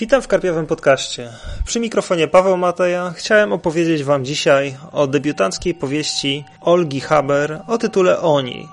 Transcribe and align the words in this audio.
Witam 0.00 0.22
w 0.22 0.28
Karpiowym 0.28 0.66
Podcaście. 0.66 1.32
Przy 1.64 1.80
mikrofonie 1.80 2.28
Paweł 2.28 2.56
Mateja 2.56 3.12
chciałem 3.16 3.52
opowiedzieć 3.52 4.04
Wam 4.04 4.24
dzisiaj 4.24 4.76
o 4.92 5.06
debiutanckiej 5.06 5.74
powieści 5.74 6.44
Olgi 6.60 7.00
Haber 7.00 7.60
o 7.66 7.78
tytule 7.78 8.20
Oni. 8.20 8.68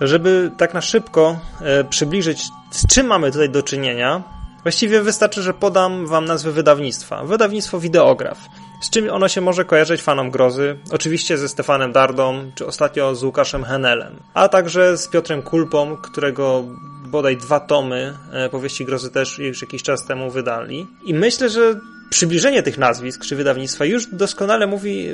Żeby 0.00 0.50
tak 0.56 0.74
na 0.74 0.80
szybko 0.80 1.38
e, 1.60 1.84
przybliżyć, 1.84 2.42
z 2.70 2.86
czym 2.86 3.06
mamy 3.06 3.32
tutaj 3.32 3.50
do 3.50 3.62
czynienia, 3.62 4.22
właściwie 4.62 5.02
wystarczy, 5.02 5.42
że 5.42 5.54
podam 5.54 6.06
Wam 6.06 6.24
nazwę 6.24 6.52
wydawnictwa. 6.52 7.24
Wydawnictwo 7.24 7.80
Wideograf. 7.80 8.38
Z 8.80 8.90
czym 8.90 9.10
ono 9.10 9.28
się 9.28 9.40
może 9.40 9.64
kojarzyć 9.64 10.02
fanom 10.02 10.30
grozy? 10.30 10.78
Oczywiście 10.90 11.38
ze 11.38 11.48
Stefanem 11.48 11.92
Dardą, 11.92 12.50
czy 12.54 12.66
ostatnio 12.66 13.14
z 13.14 13.24
Łukaszem 13.24 13.64
Henelem, 13.64 14.16
a 14.34 14.48
także 14.48 14.96
z 14.96 15.08
Piotrem 15.08 15.42
Kulpą, 15.42 15.96
którego 15.96 16.64
bodaj 17.06 17.36
dwa 17.36 17.60
tomy 17.60 18.18
e, 18.32 18.48
powieści 18.48 18.84
grozy 18.84 19.10
też 19.10 19.38
już 19.38 19.62
jakiś 19.62 19.82
czas 19.82 20.06
temu 20.06 20.30
wydali. 20.30 20.86
I 21.04 21.14
myślę, 21.14 21.48
że 21.48 21.80
przybliżenie 22.10 22.62
tych 22.62 22.78
nazwisk 22.78 23.24
czy 23.24 23.36
wydawnictwa 23.36 23.84
już 23.84 24.06
doskonale 24.06 24.66
mówi 24.66 25.08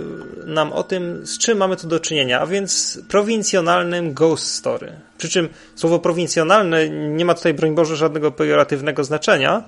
nam 0.47 0.73
o 0.73 0.83
tym, 0.83 1.27
z 1.27 1.39
czym 1.39 1.59
mamy 1.59 1.77
tu 1.77 1.87
do 1.87 2.01
czynienia, 2.01 2.41
a 2.41 2.47
więc 2.47 3.01
prowincjonalnym 3.09 4.15
ghost 4.15 4.55
story. 4.55 4.93
Przy 5.19 5.29
czym 5.29 5.49
słowo 5.75 5.99
prowincjonalne 5.99 6.89
nie 6.89 7.25
ma 7.25 7.35
tutaj, 7.35 7.55
broń 7.55 7.75
Boże, 7.75 7.97
żadnego 7.97 8.33
pejoratywnego 8.33 9.05
znaczenia, 9.05 9.65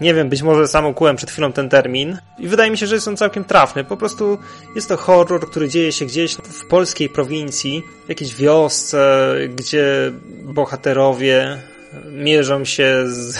nie 0.00 0.14
wiem, 0.14 0.28
być 0.28 0.42
może 0.42 0.68
sam 0.68 0.86
ukułem 0.86 1.16
przed 1.16 1.30
chwilą 1.30 1.52
ten 1.52 1.68
termin 1.68 2.18
i 2.38 2.48
wydaje 2.48 2.70
mi 2.70 2.78
się, 2.78 2.86
że 2.86 2.94
jest 2.94 3.08
on 3.08 3.16
całkiem 3.16 3.44
trafny. 3.44 3.84
Po 3.84 3.96
prostu 3.96 4.38
jest 4.74 4.88
to 4.88 4.96
horror, 4.96 5.50
który 5.50 5.68
dzieje 5.68 5.92
się 5.92 6.06
gdzieś 6.06 6.34
w 6.34 6.68
polskiej 6.68 7.08
prowincji, 7.08 7.82
w 8.06 8.08
jakiejś 8.08 8.34
wiosce, 8.34 9.34
gdzie 9.54 10.12
bohaterowie 10.42 11.58
mierzą 12.10 12.64
się 12.64 13.04
z 13.06 13.38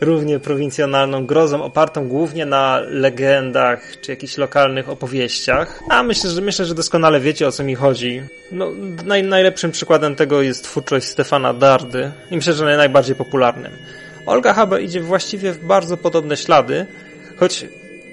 równie 0.00 0.38
prowincjonalną 0.38 1.26
grozą, 1.26 1.62
opartą 1.62 2.08
głównie 2.08 2.46
na 2.46 2.80
legendach 2.80 4.00
czy 4.00 4.10
jakichś 4.10 4.36
lokalnych 4.36 4.88
opowieściach. 4.88 5.82
A 5.88 6.02
myślę, 6.02 6.30
że 6.30 6.40
myślę, 6.40 6.64
że 6.64 6.74
doskonale 6.74 7.20
wiecie 7.20 7.48
o 7.48 7.52
co 7.52 7.64
mi 7.64 7.74
chodzi. 7.74 8.22
No, 8.52 8.72
naj, 9.04 9.22
najlepszym 9.22 9.70
przykładem 9.70 10.16
tego 10.16 10.42
jest 10.42 10.64
twórczość 10.64 11.06
Stefana 11.06 11.54
Dardy 11.54 12.12
i 12.30 12.36
myślę, 12.36 12.52
że 12.52 12.64
najbardziej 12.64 13.16
popularnym. 13.16 13.72
Olga 14.26 14.52
Haber 14.52 14.82
idzie 14.82 15.00
właściwie 15.00 15.52
w 15.52 15.64
bardzo 15.64 15.96
podobne 15.96 16.36
ślady, 16.36 16.86
choć 17.36 17.64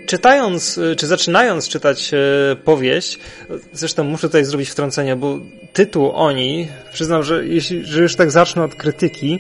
czytając, 0.06 0.80
czy 0.98 1.08
zaczynając 1.08 1.70
czytać 1.70 2.14
e, 2.14 2.17
powieść, 2.56 3.20
zresztą 3.73 4.04
muszę 4.04 4.28
tutaj 4.28 4.45
zrobić 4.45 4.70
wtrącenie, 4.70 5.16
bo 5.16 5.39
tytuł 5.73 6.11
Oni, 6.11 6.67
przyznam, 6.94 7.23
że 7.23 7.45
jeśli, 7.45 7.86
że 7.86 8.02
już 8.02 8.16
tak 8.16 8.31
zacznę 8.31 8.64
od 8.64 8.76
krytyki, 8.76 9.39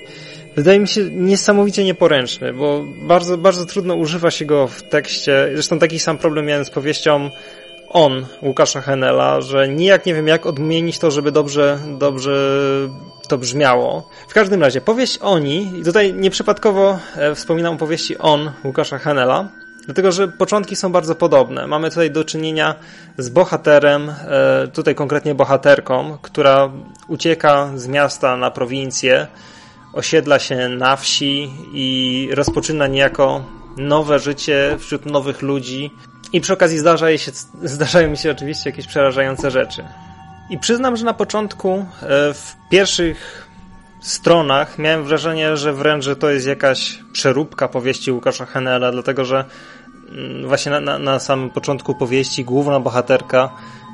wydaje 0.57 0.79
mi 0.79 0.87
się 0.87 1.01
niesamowicie 1.11 1.83
nieporęczny, 1.83 2.53
bo 2.53 2.83
bardzo, 3.01 3.37
bardzo 3.37 3.65
trudno 3.65 3.95
używa 3.95 4.31
się 4.31 4.45
go 4.45 4.67
w 4.67 4.83
tekście. 4.83 5.49
Zresztą 5.53 5.79
taki 5.79 5.99
sam 5.99 6.17
problem 6.17 6.45
miałem 6.45 6.65
z 6.65 6.69
powieścią 6.69 7.29
on, 7.89 8.25
Łukasza 8.41 8.81
Henela, 8.81 9.41
że 9.41 9.67
nijak 9.67 10.05
nie 10.05 10.13
wiem 10.13 10.27
jak 10.27 10.45
odmienić 10.45 10.99
to, 10.99 11.11
żeby 11.11 11.31
dobrze, 11.31 11.79
dobrze 11.99 12.31
to 13.27 13.37
brzmiało. 13.37 14.09
W 14.27 14.33
każdym 14.33 14.61
razie, 14.61 14.81
powieść 14.81 15.19
Oni, 15.21 15.71
i 15.79 15.83
tutaj 15.83 16.13
nieprzypadkowo 16.13 16.99
e, 17.15 17.35
wspominam 17.35 17.73
o 17.73 17.77
powieści 17.77 18.17
On 18.17 18.51
Łukasza 18.63 18.97
Henela, 18.97 19.49
dlatego 19.85 20.11
że 20.11 20.27
początki 20.27 20.75
są 20.75 20.91
bardzo 20.91 21.15
podobne. 21.15 21.67
Mamy 21.67 21.89
tutaj 21.89 22.11
do 22.11 22.23
czynienia 22.25 22.75
z 23.17 23.29
bohaterem, 23.29 24.09
e, 24.09 24.67
tutaj 24.73 24.95
konkretnie 24.95 25.35
bohaterką, 25.35 26.17
która 26.21 26.71
ucieka 27.07 27.71
z 27.75 27.87
miasta 27.87 28.37
na 28.37 28.51
prowincję, 28.51 29.27
osiedla 29.93 30.39
się 30.39 30.69
na 30.69 30.95
wsi 30.95 31.51
i 31.73 32.29
rozpoczyna 32.31 32.87
niejako 32.87 33.43
nowe 33.77 34.19
życie 34.19 34.75
wśród 34.79 35.05
nowych 35.05 35.41
ludzi. 35.41 35.91
I 36.33 36.41
przy 36.41 36.53
okazji 36.53 36.77
zdarza 36.77 37.17
się, 37.17 37.31
zdarzają 37.63 38.09
mi 38.09 38.17
się 38.17 38.31
oczywiście 38.31 38.69
jakieś 38.69 38.87
przerażające 38.87 39.51
rzeczy. 39.51 39.85
I 40.49 40.57
przyznam, 40.57 40.97
że 40.97 41.05
na 41.05 41.13
początku, 41.13 41.85
e, 42.01 42.33
w 42.33 42.55
pierwszych 42.69 43.47
stronach 44.01 44.77
miałem 44.77 45.03
wrażenie, 45.03 45.57
że 45.57 45.73
wręcz 45.73 46.03
że 46.05 46.15
to 46.15 46.29
jest 46.29 46.47
jakaś 46.47 46.99
przeróbka 47.13 47.67
powieści 47.67 48.11
Łukasza 48.11 48.45
Henela, 48.45 48.91
dlatego 48.91 49.25
że 49.25 49.45
mm, 50.09 50.47
właśnie 50.47 50.71
na, 50.71 50.79
na, 50.79 50.99
na 50.99 51.19
samym 51.19 51.49
początku 51.49 51.95
powieści 51.95 52.45
główna 52.45 52.79
bohaterka 52.79 53.49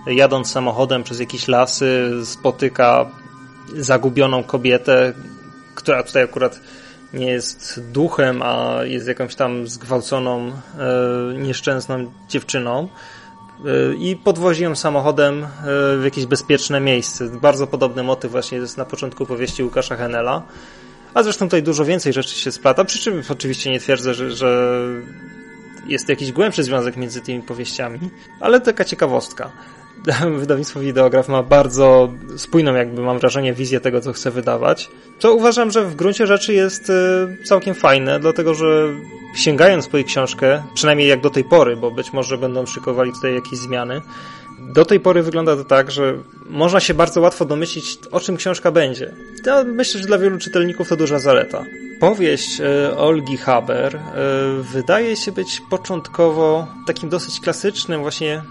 jadąc 0.08 0.52
samochodem 0.52 1.04
przez 1.04 1.20
jakieś 1.20 1.48
lasy 1.48 2.12
spotyka 2.26 3.06
zagubioną 3.76 4.44
kobietę, 4.44 5.14
która 5.76 6.04
tutaj 6.04 6.24
akurat 6.24 6.60
nie 7.14 7.32
jest 7.32 7.82
duchem, 7.92 8.42
a 8.42 8.80
jest 8.84 9.08
jakąś 9.08 9.36
tam 9.36 9.68
zgwałconą, 9.68 10.52
e, 10.52 10.54
nieszczęsną 11.38 12.12
dziewczyną 12.30 12.90
i 14.00 14.16
podwozi 14.16 14.64
ją 14.64 14.76
samochodem 14.76 15.44
e, 15.44 15.48
w 15.98 16.02
jakieś 16.04 16.26
bezpieczne 16.26 16.80
miejsce. 16.80 17.30
Bardzo 17.30 17.68
podobny 17.68 18.04
motyw 18.04 18.32
właśnie 18.32 18.58
jest 18.58 18.78
na 18.78 18.86
początku 18.86 19.26
powieści 19.26 19.64
Łukasza 19.64 19.96
Henela. 19.96 20.44
A 21.14 21.24
zresztą 21.24 21.46
tutaj 21.46 21.64
dużo 21.64 21.86
więcej 21.86 22.14
rzeczy 22.14 22.36
się 22.36 22.52
splata, 22.52 22.86
przy 22.86 23.00
czym 23.00 23.22
oczywiście 23.30 23.72
nie 23.72 23.80
twierdzę, 23.80 24.14
że, 24.14 24.32
że 24.32 24.78
jest 25.88 26.10
jakiś 26.10 26.32
głębszy 26.32 26.64
związek 26.64 26.98
między 26.98 27.22
tymi 27.22 27.42
powieściami, 27.42 28.00
ale 28.40 28.62
taka 28.62 28.86
ciekawostka. 28.86 29.52
Wydawnictwo 30.40 30.80
Wideograf 30.80 31.30
ma 31.30 31.44
bardzo 31.44 32.10
spójną, 32.38 32.76
jakby 32.76 33.02
mam 33.02 33.20
wrażenie, 33.20 33.54
wizję 33.54 33.80
tego, 33.80 34.02
co 34.02 34.14
chce 34.14 34.32
wydawać. 34.32 34.90
Co 35.20 35.34
uważam, 35.34 35.72
że 35.72 35.86
w 35.86 35.96
gruncie 35.96 36.28
rzeczy 36.28 36.54
jest 36.54 36.90
e, 36.90 36.94
całkiem 37.44 37.76
fajne, 37.76 38.20
dlatego 38.20 38.54
że 38.54 38.88
sięgając 39.36 39.88
po 39.88 39.98
jej 39.98 40.06
książkę, 40.06 40.64
przynajmniej 40.74 41.08
jak 41.08 41.22
do 41.22 41.30
tej 41.30 41.44
pory, 41.44 41.76
bo 41.76 41.92
być 41.92 42.14
może 42.14 42.38
będą 42.38 42.66
szykowali 42.66 43.12
tutaj 43.12 43.36
jakieś 43.36 43.60
zmiany, 43.60 44.02
do 44.60 44.86
tej 44.86 45.00
pory 45.00 45.24
wygląda 45.24 45.56
to 45.56 45.64
tak, 45.64 45.92
że 45.92 46.18
można 46.50 46.80
się 46.80 46.94
bardzo 46.94 47.22
łatwo 47.22 47.46
domyślić, 47.46 47.98
o 48.12 48.20
czym 48.20 48.38
książka 48.38 48.72
będzie. 48.72 49.14
Ja 49.46 49.64
myślę, 49.64 50.02
że 50.02 50.08
dla 50.08 50.18
wielu 50.18 50.38
czytelników 50.38 50.90
to 50.90 50.96
duża 50.96 51.20
zaleta. 51.20 51.66
Powieść 52.00 52.62
e, 52.62 52.98
Olgi 52.98 53.38
Haber 53.38 53.96
e, 53.96 54.02
wydaje 54.74 55.16
się 55.16 55.32
być 55.32 55.62
początkowo 55.70 56.68
takim 56.88 57.10
dosyć 57.10 57.40
klasycznym 57.40 58.02
właśnie 58.02 58.42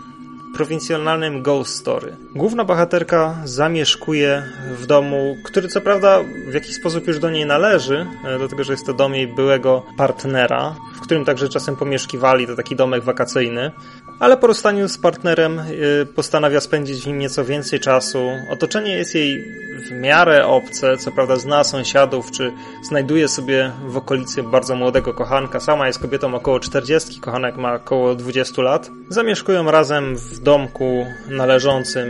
prowincjonalnym 0.54 1.42
ghost 1.42 1.74
story. 1.74 2.16
Główna 2.34 2.64
bohaterka 2.64 3.36
zamieszkuje 3.44 4.42
w 4.78 4.86
domu, 4.86 5.36
który 5.44 5.68
co 5.68 5.80
prawda 5.80 6.20
w 6.50 6.54
jakiś 6.54 6.74
sposób 6.74 7.06
już 7.06 7.18
do 7.18 7.30
niej 7.30 7.46
należy, 7.46 8.06
e, 8.24 8.38
dlatego 8.38 8.64
że 8.64 8.72
jest 8.72 8.86
to 8.86 8.94
dom 8.94 9.14
jej 9.14 9.28
byłego 9.28 9.82
partnera, 9.96 10.74
w 10.94 11.00
którym 11.00 11.24
także 11.24 11.48
czasem 11.48 11.76
pomieszkiwali, 11.76 12.46
to 12.46 12.56
taki 12.56 12.76
domek 12.76 13.04
wakacyjny, 13.04 13.70
ale 14.18 14.36
po 14.36 14.46
rozstaniu 14.46 14.88
z 14.88 14.98
partnerem 14.98 15.58
e, 15.58 15.64
postanawia 16.06 16.60
spędzić 16.60 17.02
w 17.02 17.06
nim 17.06 17.18
nieco 17.18 17.44
więcej 17.44 17.80
czasu. 17.80 18.30
Otoczenie 18.50 18.92
jest 18.92 19.14
jej 19.14 19.44
w 19.88 19.90
miarę 19.90 20.46
obce, 20.46 20.96
co 20.96 21.12
prawda 21.12 21.36
zna 21.36 21.64
sąsiadów, 21.64 22.30
czy 22.30 22.52
znajduje 22.82 23.28
sobie 23.28 23.72
w 23.86 23.96
okolicy 23.96 24.42
bardzo 24.42 24.76
młodego 24.76 25.14
kochanka. 25.14 25.60
Sama 25.60 25.86
jest 25.86 25.98
kobietą 25.98 26.34
około 26.34 26.60
40, 26.60 27.20
kochanek 27.20 27.56
ma 27.56 27.74
około 27.74 28.14
20 28.14 28.62
lat. 28.62 28.90
Zamieszkują 29.08 29.70
razem 29.70 30.16
w 30.16 30.38
domku 30.38 31.06
należącym 31.28 32.08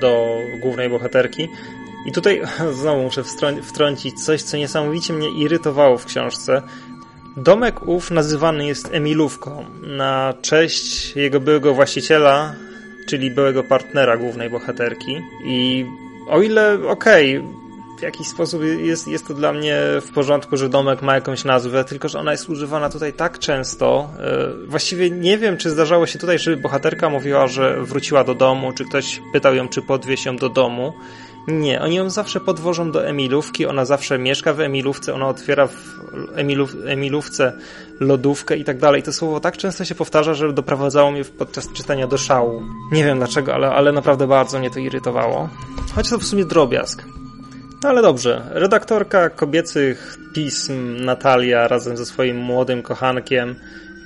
do 0.00 0.38
głównej 0.60 0.90
bohaterki. 0.90 1.48
I 2.06 2.12
tutaj 2.12 2.42
znowu 2.80 3.02
muszę 3.02 3.22
wtrącić 3.62 4.24
coś, 4.24 4.42
co 4.42 4.56
niesamowicie 4.56 5.12
mnie 5.12 5.30
irytowało 5.30 5.98
w 5.98 6.04
książce. 6.04 6.62
Domek 7.38 7.88
ów 7.88 8.10
nazywany 8.10 8.66
jest 8.66 8.88
Emilówką 8.92 9.64
na 9.82 10.34
cześć 10.42 11.16
jego 11.16 11.40
byłego 11.40 11.74
właściciela, 11.74 12.54
czyli 13.08 13.30
byłego 13.30 13.62
partnera 13.62 14.16
głównej 14.16 14.50
bohaterki. 14.50 15.16
I 15.44 15.86
o 16.28 16.42
ile, 16.42 16.74
okej, 16.88 17.38
okay, 17.38 17.48
w 17.98 18.02
jakiś 18.02 18.26
sposób 18.26 18.62
jest, 18.64 19.08
jest 19.08 19.28
to 19.28 19.34
dla 19.34 19.52
mnie 19.52 19.76
w 20.00 20.12
porządku, 20.12 20.56
że 20.56 20.68
domek 20.68 21.02
ma 21.02 21.14
jakąś 21.14 21.44
nazwę, 21.44 21.84
tylko 21.84 22.08
że 22.08 22.18
ona 22.18 22.32
jest 22.32 22.48
używana 22.48 22.90
tutaj 22.90 23.12
tak 23.12 23.38
często. 23.38 24.10
E, 24.20 24.66
właściwie 24.66 25.10
nie 25.10 25.38
wiem, 25.38 25.56
czy 25.56 25.70
zdarzało 25.70 26.06
się 26.06 26.18
tutaj, 26.18 26.38
że 26.38 26.56
bohaterka 26.56 27.10
mówiła, 27.10 27.46
że 27.46 27.82
wróciła 27.82 28.24
do 28.24 28.34
domu, 28.34 28.72
czy 28.72 28.84
ktoś 28.84 29.20
pytał 29.32 29.54
ją, 29.54 29.68
czy 29.68 29.82
podwieźć 29.82 30.26
ją 30.26 30.36
do 30.36 30.48
domu. 30.48 30.92
Nie, 31.48 31.80
oni 31.80 31.96
ją 31.96 32.10
zawsze 32.10 32.40
podwożą 32.40 32.90
do 32.90 33.06
Emilówki, 33.06 33.66
ona 33.66 33.84
zawsze 33.84 34.18
mieszka 34.18 34.52
w 34.52 34.60
Emilówce, 34.60 35.14
ona 35.14 35.28
otwiera 35.28 35.66
w 35.66 35.74
Emilów, 36.34 36.76
Emilówce 36.86 37.52
lodówkę 38.00 38.56
i 38.56 38.64
tak 38.64 38.78
dalej. 38.78 39.02
To 39.02 39.12
słowo 39.12 39.40
tak 39.40 39.56
często 39.56 39.84
się 39.84 39.94
powtarza, 39.94 40.34
że 40.34 40.52
doprowadzało 40.52 41.10
mnie 41.10 41.24
podczas 41.24 41.72
czytania 41.72 42.06
do 42.06 42.18
szału. 42.18 42.62
Nie 42.92 43.04
wiem 43.04 43.18
dlaczego, 43.18 43.54
ale, 43.54 43.70
ale 43.70 43.92
naprawdę 43.92 44.26
bardzo 44.26 44.58
mnie 44.58 44.70
to 44.70 44.78
irytowało. 44.78 45.48
Choć 45.94 46.10
to 46.10 46.18
w 46.18 46.24
sumie 46.24 46.44
drobiazg. 46.44 47.04
No 47.82 47.88
ale 47.88 48.02
dobrze. 48.02 48.42
Redaktorka 48.50 49.30
kobiecych 49.30 50.18
pism 50.34 51.04
Natalia 51.04 51.68
razem 51.68 51.96
ze 51.96 52.06
swoim 52.06 52.36
młodym 52.36 52.82
kochankiem, 52.82 53.54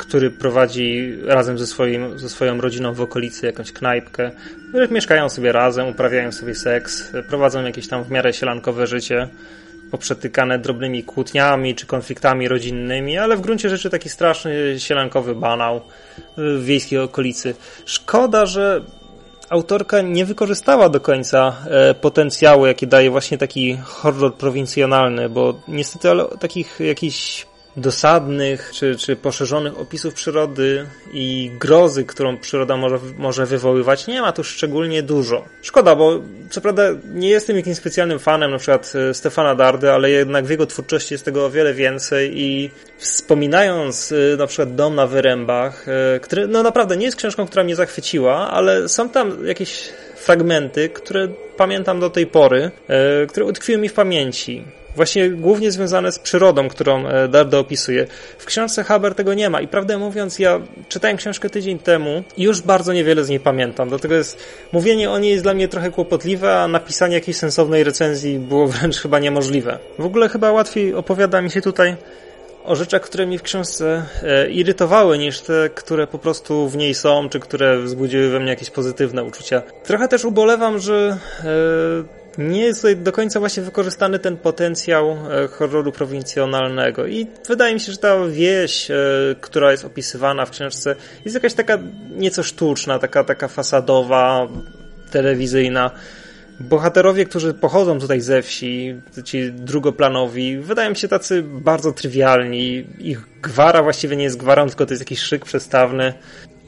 który 0.02 0.30
prowadzi 0.30 1.16
razem 1.24 1.58
ze, 1.58 1.66
swoim, 1.66 2.18
ze 2.18 2.28
swoją 2.28 2.60
rodziną 2.60 2.94
w 2.94 3.00
okolicy 3.00 3.46
jakąś 3.46 3.72
knajpkę. 3.72 4.30
Mieszkają 4.90 5.28
sobie 5.28 5.52
razem, 5.52 5.88
uprawiają 5.88 6.32
sobie 6.32 6.54
seks, 6.54 7.12
prowadzą 7.28 7.64
jakieś 7.64 7.88
tam 7.88 8.04
w 8.04 8.10
miarę 8.10 8.32
sielankowe 8.32 8.86
życie. 8.86 9.28
poprzetykane 9.90 10.58
drobnymi 10.58 11.02
kłótniami 11.02 11.74
czy 11.74 11.86
konfliktami 11.86 12.48
rodzinnymi, 12.48 13.18
ale 13.18 13.36
w 13.36 13.40
gruncie 13.40 13.68
rzeczy 13.68 13.90
taki 13.90 14.08
straszny 14.08 14.74
sielankowy 14.78 15.34
banał 15.34 15.80
w 16.36 16.64
wiejskiej 16.64 16.98
okolicy. 16.98 17.54
Szkoda, 17.86 18.46
że 18.46 18.80
autorka 19.50 20.00
nie 20.00 20.24
wykorzystała 20.24 20.88
do 20.88 21.00
końca 21.00 21.56
e, 21.70 21.94
potencjału, 21.94 22.66
jaki 22.66 22.86
daje 22.86 23.10
właśnie 23.10 23.38
taki 23.38 23.76
horror 23.84 24.34
prowincjonalny, 24.34 25.28
bo 25.28 25.60
niestety 25.68 26.10
ale 26.10 26.24
takich 26.40 26.80
jakichś 26.80 27.46
dosadnych 27.76 28.70
czy, 28.74 28.96
czy 28.96 29.16
poszerzonych 29.16 29.78
opisów 29.78 30.14
przyrody 30.14 30.86
i 31.12 31.50
grozy, 31.60 32.04
którą 32.04 32.38
przyroda 32.38 32.76
może, 32.76 32.98
może 33.18 33.46
wywoływać, 33.46 34.06
nie 34.06 34.20
ma 34.20 34.32
tu 34.32 34.44
szczególnie 34.44 35.02
dużo. 35.02 35.44
Szkoda, 35.62 35.96
bo 35.96 36.20
co 36.50 36.60
prawda 36.60 36.82
nie 37.14 37.28
jestem 37.28 37.56
jakimś 37.56 37.76
specjalnym 37.76 38.18
fanem 38.18 38.50
na 38.50 38.58
przykład 38.58 38.92
e, 39.10 39.14
Stefana 39.14 39.54
Dardy, 39.54 39.92
ale 39.92 40.10
jednak 40.10 40.44
w 40.44 40.50
jego 40.50 40.66
twórczości 40.66 41.14
jest 41.14 41.24
tego 41.24 41.46
o 41.46 41.50
wiele 41.50 41.74
więcej 41.74 42.40
i 42.40 42.70
wspominając 42.98 44.12
e, 44.12 44.36
na 44.36 44.46
przykład 44.46 44.74
Dom 44.74 44.94
na 44.94 45.06
Wyrębach, 45.06 45.86
e, 45.88 46.20
który 46.20 46.46
no 46.46 46.62
naprawdę 46.62 46.96
nie 46.96 47.04
jest 47.04 47.16
książką, 47.16 47.46
która 47.46 47.64
mnie 47.64 47.76
zachwyciła, 47.76 48.50
ale 48.50 48.88
są 48.88 49.08
tam 49.08 49.46
jakieś 49.46 49.88
fragmenty, 50.22 50.88
które 50.88 51.28
pamiętam 51.56 52.00
do 52.00 52.10
tej 52.10 52.26
pory, 52.26 52.70
które 53.28 53.46
utkwiły 53.46 53.78
mi 53.78 53.88
w 53.88 53.92
pamięci 53.92 54.64
właśnie 54.96 55.30
głównie 55.30 55.70
związane 55.70 56.12
z 56.12 56.18
przyrodą, 56.18 56.68
którą 56.68 57.06
e, 57.06 57.28
Dardo 57.28 57.58
opisuje. 57.58 58.06
W 58.38 58.44
książce 58.44 58.84
Haber 58.84 59.14
tego 59.14 59.34
nie 59.34 59.50
ma 59.50 59.60
i 59.60 59.68
prawdę 59.68 59.98
mówiąc, 59.98 60.38
ja 60.38 60.60
czytałem 60.88 61.16
książkę 61.16 61.50
tydzień 61.50 61.78
temu 61.78 62.22
i 62.36 62.42
już 62.42 62.60
bardzo 62.60 62.92
niewiele 62.92 63.24
z 63.24 63.28
niej 63.28 63.40
pamiętam. 63.40 63.88
Dlatego 63.88 64.14
jest, 64.14 64.38
mówienie 64.72 65.10
o 65.10 65.18
niej 65.18 65.30
jest 65.30 65.42
dla 65.42 65.54
mnie 65.54 65.68
trochę 65.68 65.90
kłopotliwe, 65.90 66.54
a 66.54 66.68
napisanie 66.68 67.14
jakiejś 67.14 67.36
sensownej 67.36 67.84
recenzji 67.84 68.38
było 68.38 68.68
wręcz 68.72 68.98
chyba 68.98 69.18
niemożliwe. 69.18 69.78
W 69.98 70.06
ogóle 70.06 70.28
chyba 70.28 70.52
łatwiej 70.52 70.94
opowiada 70.94 71.42
mi 71.42 71.50
się 71.50 71.60
tutaj 71.60 71.96
o 72.64 72.76
rzeczach, 72.76 73.02
które 73.02 73.26
mi 73.26 73.38
w 73.38 73.42
książce 73.42 74.04
e, 74.22 74.50
irytowały, 74.50 75.18
niż 75.18 75.40
te, 75.40 75.70
które 75.74 76.06
po 76.06 76.18
prostu 76.18 76.68
w 76.68 76.76
niej 76.76 76.94
są, 76.94 77.28
czy 77.28 77.40
które 77.40 77.78
wzbudziły 77.78 78.28
we 78.28 78.40
mnie 78.40 78.50
jakieś 78.50 78.70
pozytywne 78.70 79.24
uczucia. 79.24 79.62
Trochę 79.84 80.08
też 80.08 80.24
ubolewam, 80.24 80.78
że 80.78 81.18
e, 82.38 82.42
nie 82.42 82.60
jest 82.60 82.80
tutaj 82.80 82.96
do 82.96 83.12
końca 83.12 83.40
właśnie 83.40 83.62
wykorzystany 83.62 84.18
ten 84.18 84.36
potencjał 84.36 85.10
e, 85.10 85.48
horroru 85.48 85.92
prowincjonalnego 85.92 87.06
i 87.06 87.26
wydaje 87.48 87.74
mi 87.74 87.80
się, 87.80 87.92
że 87.92 87.98
ta 87.98 88.26
wieś, 88.26 88.88
która 89.40 89.70
jest 89.70 89.84
opisywana 89.84 90.46
w 90.46 90.50
książce 90.50 90.96
jest 91.24 91.34
jakaś 91.34 91.54
taka 91.54 91.78
nieco 92.16 92.42
sztuczna, 92.42 92.98
taka, 92.98 93.24
taka 93.24 93.48
fasadowa, 93.48 94.48
telewizyjna. 95.10 95.90
Bohaterowie, 96.68 97.24
którzy 97.24 97.54
pochodzą 97.54 97.98
tutaj 97.98 98.20
ze 98.20 98.42
wsi, 98.42 98.94
ci 99.24 99.52
drugoplanowi, 99.52 100.58
wydają 100.58 100.94
się 100.94 101.08
tacy 101.08 101.42
bardzo 101.42 101.92
trywialni. 101.92 102.84
Ich 102.98 103.20
gwara 103.42 103.82
właściwie 103.82 104.16
nie 104.16 104.24
jest 104.24 104.36
gwarą, 104.36 104.68
tylko 104.68 104.86
to 104.86 104.92
jest 104.92 105.02
jakiś 105.02 105.20
szyk 105.20 105.44
przestawny. 105.44 106.14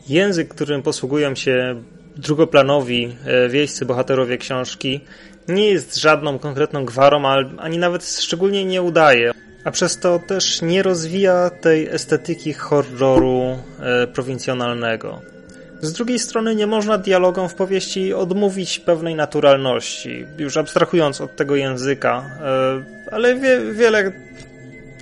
Język, 0.09 0.49
którym 0.49 0.83
posługują 0.83 1.35
się 1.35 1.83
drugoplanowi 2.17 3.17
e, 3.25 3.49
wiejscy 3.49 3.87
bohaterowie 3.87 4.39
książki, 4.39 5.01
nie 5.49 5.71
jest 5.71 5.97
żadną 5.97 6.39
konkretną 6.39 6.85
gwarą, 6.85 7.27
ani 7.59 7.79
nawet 7.79 8.07
szczególnie 8.07 8.65
nie 8.65 8.83
udaje. 8.83 9.33
A 9.65 9.71
przez 9.71 9.99
to 9.99 10.19
też 10.19 10.63
nie 10.63 10.83
rozwija 10.83 11.51
tej 11.51 11.89
estetyki 11.89 12.53
horroru 12.53 13.59
e, 13.81 14.07
prowincjonalnego. 14.07 15.34
Z 15.85 15.93
drugiej 15.93 16.19
strony 16.19 16.55
nie 16.55 16.67
można 16.67 16.99
dialogom 16.99 17.49
w 17.49 17.55
powieści 17.55 18.15
odmówić 18.15 18.79
pewnej 18.79 19.15
naturalności, 19.15 20.27
już 20.39 20.57
abstrahując 20.57 21.21
od 21.21 21.37
tego 21.37 21.57
języka, 21.57 22.25
e, 22.41 23.13
ale 23.13 23.35
wie, 23.35 23.61
wiele 23.73 24.13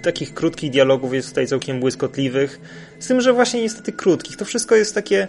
takich 0.02 0.34
krótkich 0.34 0.70
dialogów 0.70 1.14
jest 1.14 1.28
tutaj 1.28 1.46
całkiem 1.46 1.80
błyskotliwych, 1.80 2.60
z 3.00 3.06
tym, 3.06 3.20
że 3.20 3.32
właśnie 3.32 3.62
niestety 3.62 3.92
krótkich. 3.92 4.36
To 4.36 4.44
wszystko 4.44 4.74
jest 4.74 4.94
takie 4.94 5.28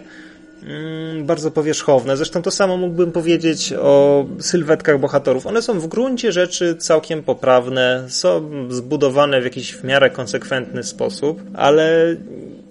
Mm, 0.64 1.26
bardzo 1.26 1.50
powierzchowne. 1.50 2.16
Zresztą 2.16 2.42
to 2.42 2.50
samo 2.50 2.76
mógłbym 2.76 3.12
powiedzieć 3.12 3.72
o 3.72 4.26
sylwetkach 4.40 5.00
bohaterów. 5.00 5.46
One 5.46 5.62
są 5.62 5.80
w 5.80 5.86
gruncie 5.86 6.32
rzeczy 6.32 6.76
całkiem 6.76 7.22
poprawne, 7.22 8.04
są 8.08 8.50
zbudowane 8.70 9.40
w 9.40 9.44
jakiś 9.44 9.74
w 9.74 9.84
miarę 9.84 10.10
konsekwentny 10.10 10.82
sposób, 10.82 11.42
ale 11.54 12.16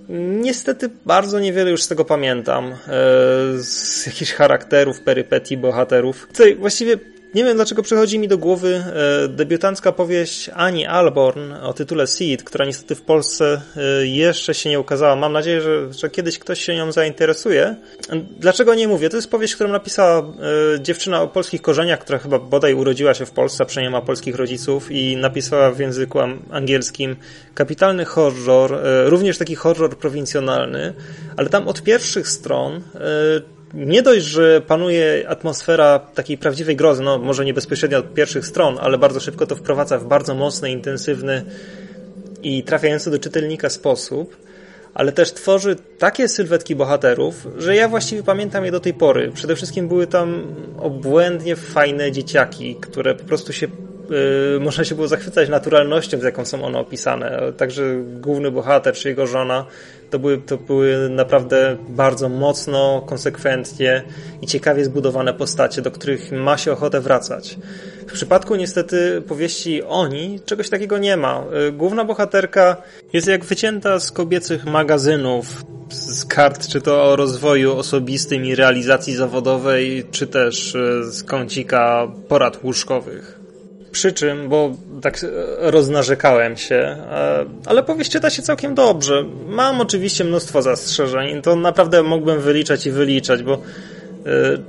Niestety 0.10 0.90
bardzo 1.06 1.40
niewiele 1.40 1.72
już 1.72 1.84
z 1.84 1.88
tego 1.88 2.06
pamiętam, 2.06 2.72
e, 2.72 2.76
z 3.58 4.06
jakichś 4.06 4.34
charakterów, 4.34 5.02
perypetii 5.02 5.58
bohaterów. 5.58 6.28
Tutaj 6.28 6.56
właściwie 6.56 6.98
nie 7.36 7.44
wiem 7.44 7.56
dlaczego 7.56 7.84
przychodzi 7.84 8.20
mi 8.20 8.28
do 8.28 8.38
głowy 8.38 8.84
e, 9.24 9.28
debiutancka 9.28 9.92
powieść 9.92 10.50
Ani 10.54 10.86
Alborn 10.86 11.54
o 11.54 11.74
tytule 11.74 12.08
Seed, 12.08 12.44
która 12.44 12.66
niestety 12.66 12.96
w 12.96 13.02
Polsce 13.02 13.62
e, 13.78 14.08
jeszcze 14.08 14.54
się 14.54 14.70
nie 14.70 14.80
ukazała. 14.80 15.16
Mam 15.16 15.34
nadzieję, 15.34 15.62
że, 15.62 15.94
że 15.94 16.10
kiedyś 16.10 16.40
ktoś 16.40 16.62
się 16.62 16.76
nią 16.76 16.92
zainteresuje. 16.92 17.76
Dlaczego 18.40 18.76
nie 18.76 18.88
mówię? 18.88 19.10
To 19.10 19.16
jest 19.16 19.32
powieść, 19.32 19.56
którą 19.56 19.70
napisała 19.70 20.20
e, 20.20 20.82
dziewczyna 20.82 21.22
o 21.22 21.28
polskich 21.28 21.62
korzeniach, 21.62 22.00
która 22.00 22.20
chyba 22.20 22.40
bodaj 22.40 22.74
urodziła 22.74 23.14
się 23.14 23.26
w 23.26 23.32
Polsce, 23.32 23.66
przynajmniej 23.66 23.92
ma 23.92 24.06
polskich 24.06 24.36
rodziców 24.36 24.92
i 24.92 25.18
napisała 25.18 25.72
w 25.72 25.80
języku 25.80 26.20
angielskim 26.52 27.16
kapitalny 27.54 28.06
horror, 28.06 28.80
również 29.06 29.38
taki 29.38 29.56
horror 29.56 29.98
prowincjonalny, 29.98 30.94
ale 31.38 31.50
tam 31.50 31.68
od 31.68 31.84
pierwszych 31.84 32.28
stron 32.28 32.82
nie 33.74 34.02
dość, 34.02 34.26
że 34.26 34.62
panuje 34.62 35.26
atmosfera 35.30 36.00
takiej 36.00 36.38
prawdziwej 36.38 36.76
grozy, 36.76 37.04
no 37.04 37.18
może 37.18 37.46
nie 37.46 37.54
bezpośrednio 37.54 37.98
od 37.98 38.14
pierwszych 38.14 38.46
stron, 38.46 38.78
ale 38.82 38.98
bardzo 38.98 39.20
szybko 39.20 39.48
to 39.48 39.56
wprowadza 39.56 40.00
w 40.00 40.06
bardzo 40.06 40.36
mocny, 40.36 40.72
intensywny 40.72 41.46
i 42.44 42.64
trafiający 42.64 43.12
do 43.12 43.20
czytelnika 43.20 43.70
sposób, 43.70 44.38
ale 44.94 45.12
też 45.12 45.34
tworzy 45.34 45.76
takie 45.98 46.28
sylwetki 46.28 46.76
bohaterów, 46.76 47.48
że 47.58 47.76
ja 47.76 47.88
właściwie 47.88 48.24
pamiętam 48.24 48.66
je 48.66 48.72
do 48.72 48.80
tej 48.80 48.94
pory. 48.94 49.32
Przede 49.34 49.56
wszystkim 49.56 49.88
były 49.88 50.08
tam 50.08 50.56
obłędnie 50.78 51.56
fajne 51.56 52.12
dzieciaki, 52.12 52.76
które 52.76 53.16
po 53.16 53.24
prostu 53.24 53.54
się 53.54 53.68
yy, 54.10 54.60
można 54.60 54.84
się 54.84 54.96
było 54.96 55.08
zachwycać 55.08 55.50
naturalnością, 55.50 56.20
z 56.20 56.24
jaką 56.24 56.46
są 56.46 56.64
one 56.64 56.80
opisane. 56.80 57.54
Także 57.58 57.84
główny 58.22 58.52
bohater 58.52 58.94
czy 58.94 59.10
jego 59.10 59.28
żona 59.28 59.66
to 60.14 60.20
były, 60.20 60.38
to 60.38 60.58
były 60.58 61.10
naprawdę 61.10 61.78
bardzo 61.90 62.30
mocno, 62.30 63.04
konsekwentnie 63.06 64.04
i 64.42 64.48
ciekawie 64.48 64.86
zbudowane 64.86 65.34
postacie, 65.34 65.82
do 65.82 65.92
których 65.92 66.32
ma 66.32 66.58
się 66.58 66.72
ochotę 66.72 67.02
wracać. 67.02 67.58
W 68.08 68.12
przypadku 68.14 68.56
niestety 68.56 69.22
powieści 69.28 69.84
Oni 69.84 70.40
czegoś 70.46 70.70
takiego 70.70 70.98
nie 70.98 71.18
ma. 71.18 71.44
Y, 71.68 71.72
główna 71.72 72.06
bohaterka 72.06 72.78
jest 73.14 73.28
jak 73.28 73.46
wycięta 73.46 74.00
z 74.00 74.12
kobiecych 74.12 74.66
magazynów, 74.66 75.66
z 75.90 76.26
kart, 76.26 76.68
czy 76.68 76.82
to 76.82 77.04
o 77.04 77.16
rozwoju 77.16 77.78
osobistym 77.78 78.46
i 78.46 78.56
realizacji 78.56 79.16
zawodowej, 79.16 80.06
czy 80.12 80.28
też 80.28 80.76
y, 80.76 81.04
z 81.12 81.24
kącika 81.24 82.08
porad 82.28 82.64
łóżkowych. 82.64 83.43
Przy 83.94 84.14
czym, 84.14 84.50
bo 84.50 84.72
tak 85.02 85.26
roznarzekałem 85.58 86.58
się, 86.58 86.76
e, 86.76 87.46
ale 87.66 87.84
powieść 87.84 88.12
czyta 88.12 88.30
się 88.30 88.42
całkiem 88.42 88.76
dobrze. 88.76 89.26
Mam 89.48 89.82
oczywiście 89.82 90.24
mnóstwo 90.24 90.62
zastrzeżeń, 90.62 91.42
to 91.42 91.56
naprawdę 91.56 92.04
mógłbym 92.04 92.42
wyliczać 92.42 92.86
i 92.86 92.92
wyliczać, 92.92 93.44
bo 93.44 93.54
e, 93.54 93.60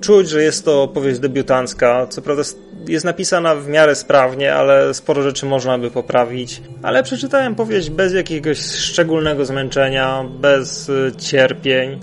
czuć, 0.01 0.29
że 0.29 0.43
jest 0.43 0.65
to 0.65 0.89
powieść 0.89 1.21
debiutancka. 1.21 2.07
Co 2.07 2.23
prawda 2.23 2.43
jest 2.89 3.05
napisana 3.05 3.55
w 3.55 3.69
miarę 3.69 3.95
sprawnie, 3.95 4.55
ale 4.55 4.95
sporo 4.95 5.23
rzeczy 5.23 5.47
można 5.47 5.79
by 5.79 5.91
poprawić. 5.91 6.63
Ale 6.83 7.03
przeczytałem 7.03 7.55
powieść 7.55 7.91
bez 7.91 8.13
jakiegoś 8.13 8.59
szczególnego 8.61 9.45
zmęczenia, 9.45 10.25
bez 10.41 10.91
e, 10.91 11.13
cierpień. 11.19 12.01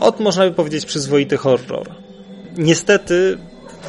Od 0.00 0.20
można 0.20 0.44
by 0.44 0.54
powiedzieć 0.54 0.86
przyzwoity 0.86 1.36
horror. 1.36 1.88
Niestety 2.58 3.38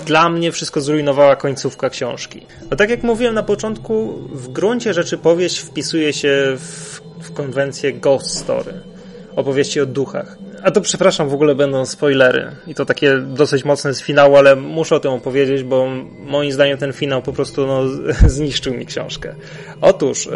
dla 0.06 0.30
mnie 0.30 0.52
wszystko 0.52 0.82
zrujnowała 0.82 1.36
końcówka 1.36 1.90
książki. 1.90 2.46
No 2.72 2.78
tak 2.78 2.90
jak 2.90 3.04
mówiłem 3.04 3.36
na 3.36 3.44
początku, 3.44 4.14
w 4.32 4.48
gruncie 4.48 4.94
rzeczy 4.94 5.18
powieść 5.18 5.60
wpisuje 5.60 6.14
się 6.14 6.58
w, 6.58 7.02
w 7.22 7.34
konwencję 7.34 7.94
ghost 7.94 8.38
story, 8.38 8.74
opowieści 9.36 9.82
o 9.82 9.86
duchach. 9.86 10.38
A 10.64 10.72
to 10.72 10.82
przepraszam, 10.82 11.30
w 11.30 11.34
ogóle 11.34 11.56
będą 11.56 11.86
spoilery 11.86 12.52
i 12.68 12.76
to 12.76 12.86
takie 12.86 13.18
dosyć 13.18 13.66
mocne 13.66 13.94
z 13.94 14.02
finału, 14.02 14.36
ale 14.36 14.56
muszę 14.56 14.96
o 14.96 15.00
tym 15.00 15.12
opowiedzieć, 15.12 15.64
bo 15.64 15.88
moim 16.20 16.52
zdaniem 16.52 16.78
ten 16.78 16.94
finał 16.94 17.22
po 17.22 17.34
prostu 17.34 17.68
no, 17.68 17.84
zniszczył 18.38 18.74
mi 18.74 18.86
książkę. 18.86 19.36
Otóż 19.82 20.28
e, 20.28 20.32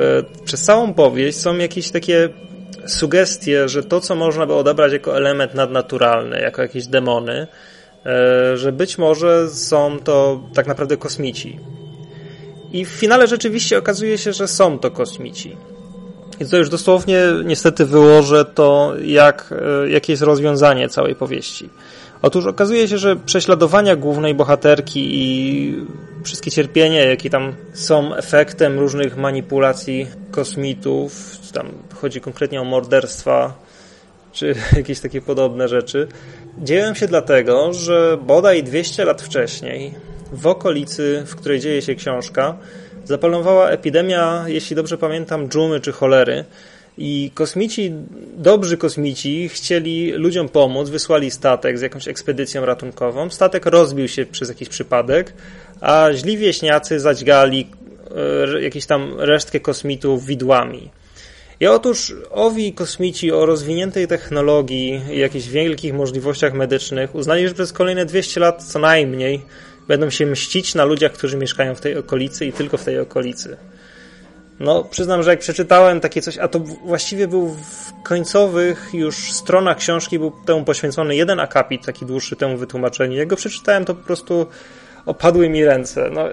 przez 0.46 0.62
całą 0.62 0.94
powieść 0.94 1.38
są 1.38 1.58
jakieś 1.58 1.92
takie 1.92 2.30
sugestie, 2.88 3.70
że 3.70 3.84
to, 3.84 4.02
co 4.02 4.16
można 4.16 4.46
by 4.46 4.54
odebrać 4.54 4.94
jako 4.94 5.18
element 5.18 5.54
nadnaturalny, 5.54 6.42
jako 6.42 6.62
jakieś 6.62 6.88
demony, 6.88 7.48
że 8.56 8.72
być 8.72 8.98
może 8.98 9.50
są 9.50 10.00
to 10.00 10.40
tak 10.54 10.68
naprawdę 10.68 10.98
kosmici. 10.98 11.60
I 12.72 12.86
w 12.86 12.90
finale 12.90 13.28
rzeczywiście 13.28 13.78
okazuje 13.78 14.18
się, 14.18 14.34
że 14.34 14.48
są 14.48 14.80
to 14.80 14.92
kosmici. 14.92 15.58
I 16.40 16.46
to 16.46 16.58
już 16.58 16.70
dosłownie 16.70 17.24
niestety 17.46 17.86
wyłożę 17.86 18.46
to, 18.46 18.94
jak, 19.06 19.54
e, 19.86 19.90
jakie 19.90 20.14
jest 20.14 20.24
rozwiązanie 20.24 20.90
całej 20.90 21.16
powieści. 21.16 21.70
Otóż 22.22 22.46
okazuje 22.46 22.88
się, 22.88 22.98
że 22.98 23.16
prześladowania 23.16 23.96
głównej 23.96 24.36
bohaterki 24.36 25.10
i 25.14 25.76
wszystkie 26.24 26.52
cierpienia, 26.52 27.04
jakie 27.04 27.30
tam 27.30 27.54
są 27.74 28.16
efektem 28.16 28.80
różnych 28.80 29.18
manipulacji 29.18 30.08
kosmitów, 30.32 31.38
tam 31.54 31.68
chodzi 32.02 32.22
konkretnie 32.22 32.62
o 32.62 32.64
morderstwa, 32.64 33.54
czy 34.32 34.56
jakieś 34.78 35.00
takie 35.00 35.22
podobne 35.22 35.68
rzeczy, 35.68 36.08
dzieją 36.58 36.94
się 36.94 37.08
dlatego, 37.08 37.74
że 37.74 38.18
bodaj 38.22 38.64
200 38.64 39.06
lat 39.06 39.22
wcześniej, 39.22 39.94
w 40.34 40.48
okolicy, 40.48 41.24
w 41.26 41.36
której 41.36 41.60
dzieje 41.60 41.82
się 41.82 41.96
książka, 41.96 42.58
zapanowała 43.06 43.70
epidemia, 43.70 44.44
jeśli 44.48 44.76
dobrze 44.76 44.98
pamiętam, 44.98 45.50
dżumy 45.50 45.80
czy 45.80 45.92
cholery. 45.92 46.46
I 46.98 47.32
kosmici, 47.34 47.92
dobrzy 48.38 48.78
kosmici 48.78 49.50
chcieli 49.50 50.12
ludziom 50.12 50.50
pomóc, 50.50 50.90
wysłali 50.90 51.32
statek 51.32 51.78
z 51.78 51.82
jakąś 51.82 52.08
ekspedycją 52.08 52.66
ratunkową. 52.66 53.30
Statek 53.30 53.66
rozbił 53.66 54.08
się 54.08 54.26
przez 54.26 54.50
jakiś 54.50 54.70
przypadek, 54.70 55.34
a 55.82 56.10
źli 56.14 56.38
wieśniacy 56.38 57.00
zadźgali 57.00 57.68
e, 58.56 58.62
jakieś 58.62 58.86
tam 58.86 59.14
resztkę 59.18 59.60
kosmitów 59.60 60.26
widłami. 60.26 60.90
I 61.64 61.68
otóż 61.68 62.14
owi 62.32 62.74
kosmici 62.74 63.32
o 63.32 63.46
rozwiniętej 63.46 64.08
technologii 64.08 65.02
i 65.12 65.20
jakichś 65.20 65.48
wielkich 65.48 65.94
możliwościach 65.94 66.54
medycznych 66.54 67.16
uznali, 67.16 67.48
że 67.48 67.54
przez 67.54 67.74
kolejne 67.74 68.06
200 68.06 68.40
lat 68.40 68.64
co 68.64 68.80
najmniej 68.80 69.42
będą 69.88 70.10
się 70.10 70.26
mścić 70.26 70.76
na 70.76 70.86
ludziach, 70.86 71.12
którzy 71.12 71.38
mieszkają 71.38 71.76
w 71.76 71.82
tej 71.82 71.98
okolicy 71.98 72.46
i 72.46 72.54
tylko 72.54 72.78
w 72.78 72.84
tej 72.84 73.00
okolicy. 73.00 73.58
No, 74.60 74.84
przyznam, 74.84 75.24
że 75.24 75.30
jak 75.30 75.40
przeczytałem 75.40 76.00
takie 76.00 76.22
coś, 76.22 76.38
a 76.38 76.48
to 76.48 76.60
właściwie 76.60 77.28
był 77.28 77.50
w 77.50 78.04
końcowych 78.04 78.90
już 78.94 79.32
stronach 79.34 79.78
książki 79.78 80.20
był 80.20 80.32
temu 80.46 80.64
poświęcony 80.64 81.16
jeden 81.16 81.40
akapit, 81.40 81.86
taki 81.86 82.06
dłuższy 82.06 82.36
temu 82.36 82.58
wytłumaczeniu. 82.58 83.18
Jak 83.18 83.28
go 83.28 83.36
przeczytałem, 83.36 83.86
to 83.86 83.96
po 83.96 84.04
prostu 84.04 84.46
opadły 85.06 85.50
mi 85.50 85.66
ręce. 85.66 86.10
No, 86.14 86.26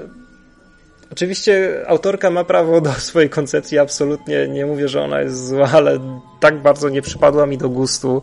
Oczywiście 1.13 1.85
autorka 1.87 2.31
ma 2.31 2.45
prawo 2.45 2.81
do 2.81 2.93
swojej 3.11 3.31
koncepcji, 3.31 3.79
absolutnie 3.79 4.49
nie 4.49 4.67
mówię, 4.67 4.89
że 4.89 5.03
ona 5.03 5.21
jest 5.21 5.49
zła, 5.49 5.69
ale 5.73 5.99
tak 6.41 6.63
bardzo 6.63 6.89
nie 6.89 7.03
przypadła 7.03 7.47
mi 7.47 7.59
do 7.59 7.69
gustu, 7.69 8.23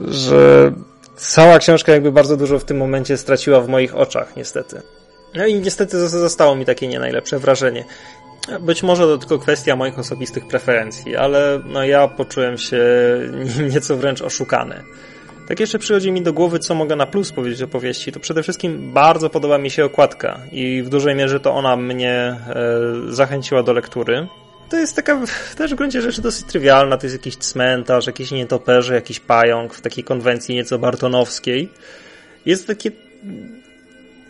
że 0.00 0.72
cała 1.16 1.58
książka 1.58 1.92
jakby 1.92 2.12
bardzo 2.12 2.36
dużo 2.36 2.58
w 2.58 2.64
tym 2.64 2.76
momencie 2.76 3.16
straciła 3.16 3.60
w 3.60 3.68
moich 3.68 3.96
oczach, 3.96 4.36
niestety. 4.36 4.82
No 5.34 5.46
i 5.46 5.54
niestety 5.54 6.08
zostało 6.08 6.54
mi 6.54 6.64
takie 6.64 6.88
nie 6.88 6.98
najlepsze 6.98 7.38
wrażenie. 7.38 7.84
Być 8.60 8.82
może 8.82 9.02
to 9.02 9.18
tylko 9.18 9.38
kwestia 9.38 9.76
moich 9.76 9.98
osobistych 9.98 10.46
preferencji, 10.46 11.16
ale 11.16 11.60
no 11.64 11.84
ja 11.84 12.08
poczułem 12.08 12.58
się 12.58 12.80
nieco 13.74 13.96
wręcz 13.96 14.22
oszukany. 14.22 14.82
Tak 15.46 15.60
jeszcze 15.60 15.78
przychodzi 15.78 16.12
mi 16.12 16.22
do 16.22 16.32
głowy, 16.32 16.58
co 16.58 16.74
mogę 16.74 16.96
na 16.96 17.06
plus 17.06 17.32
powiedzieć 17.32 17.62
o 17.62 17.68
powieści, 17.68 18.12
to 18.12 18.20
przede 18.20 18.42
wszystkim 18.42 18.92
bardzo 18.92 19.30
podoba 19.30 19.58
mi 19.58 19.70
się 19.70 19.84
okładka 19.84 20.40
i 20.52 20.82
w 20.82 20.88
dużej 20.88 21.14
mierze 21.14 21.40
to 21.40 21.54
ona 21.54 21.76
mnie 21.76 22.12
e, 22.12 22.36
zachęciła 23.08 23.62
do 23.62 23.72
lektury. 23.72 24.26
To 24.68 24.76
jest 24.76 24.96
taka 24.96 25.20
też 25.56 25.72
w 25.72 25.76
gruncie 25.76 26.02
rzeczy 26.02 26.22
dosyć 26.22 26.46
trywialna, 26.46 26.96
to 26.96 27.06
jest 27.06 27.16
jakiś 27.16 27.36
cmentarz, 27.36 28.06
jakiś 28.06 28.30
nietoperze, 28.30 28.94
jakiś 28.94 29.20
pająk 29.20 29.74
w 29.74 29.80
takiej 29.80 30.04
konwencji 30.04 30.54
nieco 30.54 30.78
bartonowskiej. 30.78 31.68
Jest 32.46 32.66
takie 32.66 32.90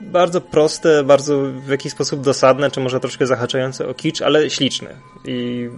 bardzo 0.00 0.40
proste, 0.40 1.04
bardzo 1.04 1.38
w 1.66 1.68
jakiś 1.68 1.92
sposób 1.92 2.20
dosadne, 2.20 2.70
czy 2.70 2.80
może 2.80 3.00
troszkę 3.00 3.26
zahaczające 3.26 3.88
o 3.88 3.94
kicz, 3.94 4.22
ale 4.22 4.50
śliczny. 4.50 4.88
I 5.24 5.68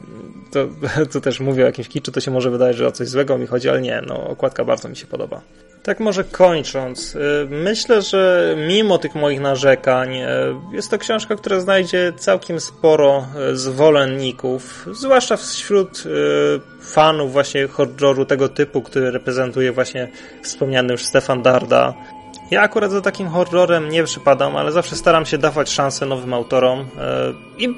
to, 0.50 0.68
to 1.12 1.20
też 1.20 1.40
mówię 1.40 1.62
o 1.62 1.66
jakimś 1.66 1.88
kiczu, 1.88 2.12
to 2.12 2.20
się 2.20 2.30
może 2.30 2.50
wydaje, 2.50 2.74
że 2.74 2.86
o 2.86 2.92
coś 2.92 3.08
złego 3.08 3.38
mi 3.38 3.46
chodzi, 3.46 3.68
ale 3.68 3.80
nie, 3.80 4.02
no 4.06 4.28
okładka 4.28 4.64
bardzo 4.64 4.88
mi 4.88 4.96
się 4.96 5.06
podoba. 5.06 5.40
Tak 5.82 6.00
może 6.00 6.24
kończąc, 6.24 7.14
y, 7.14 7.18
myślę, 7.50 8.02
że 8.02 8.54
mimo 8.68 8.98
tych 8.98 9.14
moich 9.14 9.40
narzekań, 9.40 10.16
y, 10.16 10.26
jest 10.72 10.90
to 10.90 10.98
książka, 10.98 11.36
która 11.36 11.60
znajdzie 11.60 12.12
całkiem 12.16 12.60
sporo 12.60 13.26
y, 13.52 13.56
zwolenników, 13.56 14.86
zwłaszcza 14.92 15.36
wśród 15.36 16.04
fanów 16.80 17.32
właśnie 17.32 17.66
horroru 17.66 18.24
tego 18.24 18.48
typu, 18.48 18.82
który 18.82 19.10
reprezentuje 19.10 19.72
właśnie 19.72 20.08
wspomniany 20.42 20.92
już 20.92 21.04
Stefan 21.04 21.42
Darda, 21.42 21.94
ja 22.50 22.62
akurat 22.62 22.90
za 22.90 23.00
takim 23.00 23.28
horrorem 23.28 23.88
nie 23.88 24.04
przypadam, 24.04 24.56
ale 24.56 24.72
zawsze 24.72 24.96
staram 24.96 25.26
się 25.26 25.38
dawać 25.38 25.70
szansę 25.70 26.06
nowym 26.06 26.34
autorom 26.34 26.80
e, 26.80 27.32
i 27.58 27.74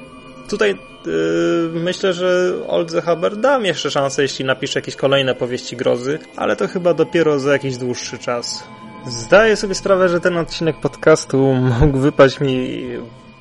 tutaj 0.49 0.77
yy, 1.05 1.71
myślę, 1.73 2.13
że 2.13 2.53
Oldze 2.67 3.01
Haber 3.01 3.37
dam 3.37 3.65
jeszcze 3.65 3.91
szansę, 3.91 4.21
jeśli 4.21 4.45
napisze 4.45 4.79
jakieś 4.79 4.95
kolejne 4.95 5.35
powieści 5.35 5.77
grozy, 5.77 6.19
ale 6.35 6.55
to 6.55 6.67
chyba 6.67 6.93
dopiero 6.93 7.39
za 7.39 7.53
jakiś 7.53 7.77
dłuższy 7.77 8.17
czas. 8.17 8.63
Zdaję 9.07 9.55
sobie 9.55 9.75
sprawę, 9.75 10.09
że 10.09 10.19
ten 10.19 10.37
odcinek 10.37 10.79
podcastu 10.79 11.53
mógł 11.53 11.97
wypaść 11.97 12.39
mi 12.39 12.83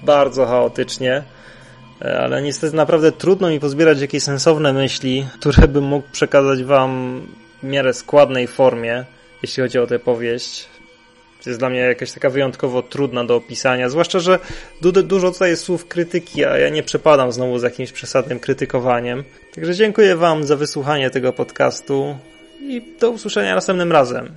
bardzo 0.03 0.47
chaotycznie, 0.47 1.23
e, 2.03 2.21
ale 2.21 2.43
niestety 2.43 2.77
naprawdę 2.77 3.13
trudno 3.13 3.51
mi 3.51 3.61
pozbierać 3.61 4.01
jakieś 4.01 4.23
sensowne 4.23 4.73
myśli, 4.73 5.27
które 5.35 5.69
bym 5.69 5.85
mógł 5.85 6.09
przekazać 6.13 6.65
wam 6.65 7.21
w 7.63 7.67
miarę 7.67 7.95
składnej 7.95 8.47
formie, 8.47 9.05
jeśli 9.43 9.63
chodzi 9.63 9.79
o 9.79 9.87
tę 9.87 9.99
powieść 9.99 10.69
jest 11.47 11.59
dla 11.59 11.71
mnie 11.71 11.79
jakaś 11.79 12.13
taka 12.13 12.31
wyjątkowo 12.31 12.83
trudna 12.83 13.25
do 13.25 13.37
opisania, 13.37 13.89
zwłaszcza, 13.89 14.19
że 14.19 14.39
du 14.81 14.93
dużo 14.93 15.31
tutaj 15.31 15.51
jest 15.51 15.63
słów 15.63 15.89
krytyki, 15.89 16.45
a 16.45 16.59
ja 16.59 16.69
nie 16.69 16.83
przepadam 16.83 17.33
znowu 17.33 17.59
z 17.59 17.63
jakimś 17.63 17.93
przesadnym 17.93 18.41
krytykowaniem. 18.41 19.25
Także 19.55 19.75
dziękuję 19.75 20.17
Wam 20.17 20.45
za 20.45 20.57
wysłuchanie 20.57 21.11
tego 21.11 21.33
podcastu 21.33 22.17
i 22.61 22.83
do 23.01 23.11
usłyszenia 23.11 23.55
następnym 23.55 23.93
razem. 23.93 24.37